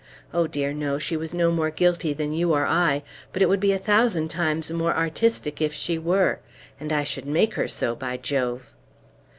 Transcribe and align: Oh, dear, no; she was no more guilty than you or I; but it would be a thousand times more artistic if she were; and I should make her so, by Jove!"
Oh, 0.33 0.47
dear, 0.47 0.73
no; 0.73 0.97
she 0.97 1.15
was 1.15 1.31
no 1.31 1.51
more 1.51 1.69
guilty 1.69 2.11
than 2.11 2.33
you 2.33 2.53
or 2.53 2.65
I; 2.65 3.03
but 3.31 3.43
it 3.43 3.45
would 3.49 3.59
be 3.59 3.71
a 3.71 3.77
thousand 3.77 4.29
times 4.29 4.71
more 4.71 4.97
artistic 4.97 5.61
if 5.61 5.73
she 5.75 5.99
were; 5.99 6.39
and 6.79 6.91
I 6.91 7.03
should 7.03 7.27
make 7.27 7.53
her 7.53 7.67
so, 7.67 7.93
by 7.93 8.17
Jove!" 8.17 8.73